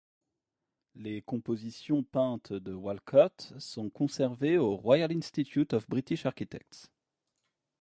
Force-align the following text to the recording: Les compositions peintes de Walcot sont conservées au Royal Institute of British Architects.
Les 0.95 1.21
compositions 1.21 2.01
peintes 2.01 2.53
de 2.53 2.73
Walcot 2.73 3.53
sont 3.59 3.91
conservées 3.91 4.57
au 4.57 4.75
Royal 4.75 5.11
Institute 5.15 5.73
of 5.73 5.87
British 5.87 6.25
Architects. 6.25 6.87